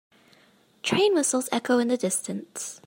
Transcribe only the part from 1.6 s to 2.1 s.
in the